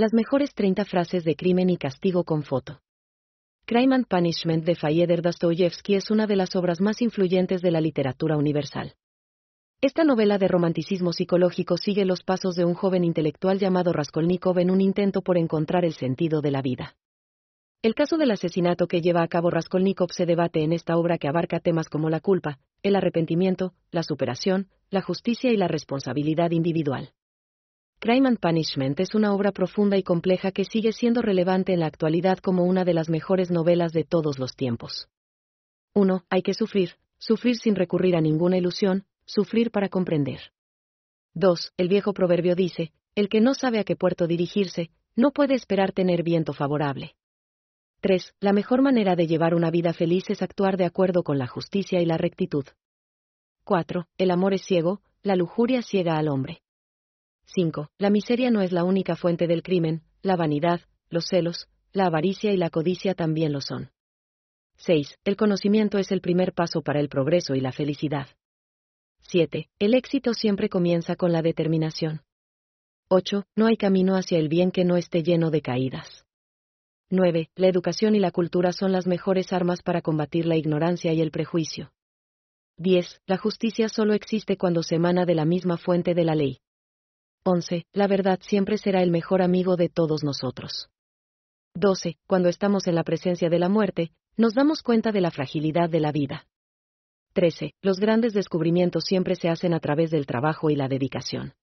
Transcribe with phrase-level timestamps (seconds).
[0.00, 2.80] Las mejores 30 frases de crimen y castigo con foto.
[3.66, 7.82] Crime and Punishment de Fyodor Dostoyevsky es una de las obras más influyentes de la
[7.82, 8.94] literatura universal.
[9.82, 14.70] Esta novela de romanticismo psicológico sigue los pasos de un joven intelectual llamado Raskolnikov en
[14.70, 16.96] un intento por encontrar el sentido de la vida.
[17.82, 21.28] El caso del asesinato que lleva a cabo Raskolnikov se debate en esta obra que
[21.28, 27.12] abarca temas como la culpa, el arrepentimiento, la superación, la justicia y la responsabilidad individual.
[28.02, 31.86] Crime and Punishment es una obra profunda y compleja que sigue siendo relevante en la
[31.86, 35.10] actualidad como una de las mejores novelas de todos los tiempos.
[35.92, 36.24] 1.
[36.30, 40.40] Hay que sufrir, sufrir sin recurrir a ninguna ilusión, sufrir para comprender.
[41.34, 41.74] 2.
[41.76, 45.92] El viejo proverbio dice, el que no sabe a qué puerto dirigirse, no puede esperar
[45.92, 47.16] tener viento favorable.
[48.00, 48.34] 3.
[48.40, 52.00] La mejor manera de llevar una vida feliz es actuar de acuerdo con la justicia
[52.00, 52.64] y la rectitud.
[53.64, 54.06] 4.
[54.16, 56.62] El amor es ciego, la lujuria ciega al hombre.
[57.52, 57.88] 5.
[57.98, 62.52] La miseria no es la única fuente del crimen, la vanidad, los celos, la avaricia
[62.52, 63.90] y la codicia también lo son.
[64.76, 65.18] 6.
[65.24, 68.28] El conocimiento es el primer paso para el progreso y la felicidad.
[69.22, 69.68] 7.
[69.80, 72.22] El éxito siempre comienza con la determinación.
[73.08, 73.44] 8.
[73.56, 76.24] No hay camino hacia el bien que no esté lleno de caídas.
[77.10, 77.50] 9.
[77.56, 81.32] La educación y la cultura son las mejores armas para combatir la ignorancia y el
[81.32, 81.92] prejuicio.
[82.76, 83.22] 10.
[83.26, 86.60] La justicia solo existe cuando se emana de la misma fuente de la ley.
[87.44, 87.86] 11.
[87.94, 90.90] La verdad siempre será el mejor amigo de todos nosotros.
[91.74, 92.18] 12.
[92.26, 96.00] Cuando estamos en la presencia de la muerte, nos damos cuenta de la fragilidad de
[96.00, 96.46] la vida.
[97.32, 97.72] 13.
[97.80, 101.54] Los grandes descubrimientos siempre se hacen a través del trabajo y la dedicación.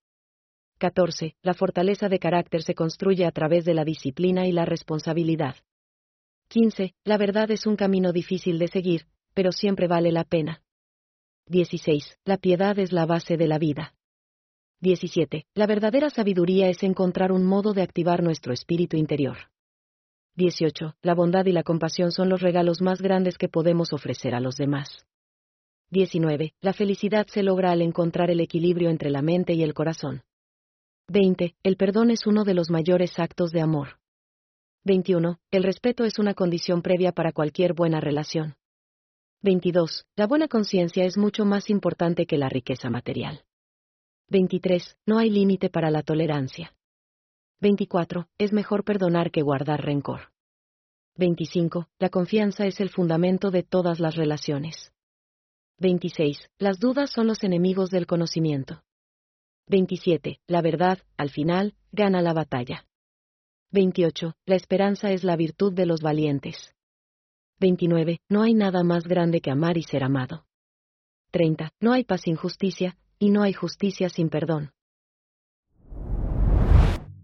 [0.78, 1.36] 14.
[1.42, 5.56] La fortaleza de carácter se construye a través de la disciplina y la responsabilidad.
[6.48, 6.94] 15.
[7.04, 10.62] La verdad es un camino difícil de seguir, pero siempre vale la pena.
[11.46, 12.18] 16.
[12.24, 13.94] La piedad es la base de la vida.
[14.80, 15.44] 17.
[15.54, 19.36] La verdadera sabiduría es encontrar un modo de activar nuestro espíritu interior.
[20.36, 20.94] 18.
[21.02, 24.54] La bondad y la compasión son los regalos más grandes que podemos ofrecer a los
[24.56, 25.04] demás.
[25.90, 26.54] 19.
[26.60, 30.22] La felicidad se logra al encontrar el equilibrio entre la mente y el corazón.
[31.08, 31.56] 20.
[31.64, 33.98] El perdón es uno de los mayores actos de amor.
[34.84, 35.40] 21.
[35.50, 38.54] El respeto es una condición previa para cualquier buena relación.
[39.42, 40.04] 22.
[40.14, 43.42] La buena conciencia es mucho más importante que la riqueza material.
[44.30, 44.98] 23.
[45.06, 46.74] No hay límite para la tolerancia.
[47.60, 48.28] 24.
[48.36, 50.32] Es mejor perdonar que guardar rencor.
[51.16, 51.88] 25.
[51.98, 54.92] La confianza es el fundamento de todas las relaciones.
[55.78, 56.50] 26.
[56.58, 58.82] Las dudas son los enemigos del conocimiento.
[59.68, 60.40] 27.
[60.46, 62.86] La verdad, al final, gana la batalla.
[63.70, 64.34] 28.
[64.44, 66.74] La esperanza es la virtud de los valientes.
[67.60, 68.20] 29.
[68.28, 70.44] No hay nada más grande que amar y ser amado.
[71.30, 71.70] 30.
[71.80, 74.70] No hay paz sin justicia, y no hay justicia sin perdón.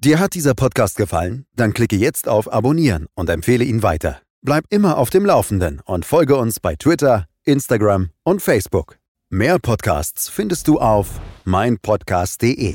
[0.04, 1.46] Dir hat dieser Podcast gefallen?
[1.56, 4.20] Dann klicke jetzt auf Abonnieren und empfehle ihn weiter.
[4.42, 8.98] Bleib immer auf dem Laufenden und folge uns bei Twitter, Instagram und Facebook.
[9.30, 12.74] Mehr Podcasts findest du auf meinpodcast.de.